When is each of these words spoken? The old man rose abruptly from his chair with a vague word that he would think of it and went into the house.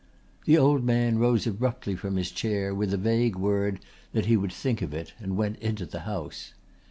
The 0.45 0.57
old 0.57 0.83
man 0.83 1.19
rose 1.19 1.45
abruptly 1.45 1.95
from 1.95 2.15
his 2.15 2.31
chair 2.31 2.73
with 2.73 2.91
a 2.91 2.97
vague 2.97 3.35
word 3.35 3.81
that 4.13 4.25
he 4.25 4.35
would 4.35 4.51
think 4.51 4.81
of 4.81 4.95
it 4.95 5.13
and 5.19 5.37
went 5.37 5.59
into 5.59 5.85
the 5.85 5.99
house. 6.09 6.55